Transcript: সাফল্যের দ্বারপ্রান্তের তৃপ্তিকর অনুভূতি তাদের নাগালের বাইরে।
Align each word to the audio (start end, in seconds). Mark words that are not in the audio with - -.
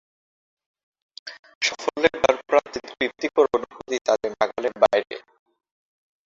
সাফল্যের 1.61 2.15
দ্বারপ্রান্তের 2.15 2.83
তৃপ্তিকর 2.91 3.45
অনুভূতি 3.55 3.97
তাদের 4.07 4.31
নাগালের 4.33 4.75
বাইরে। 4.83 5.15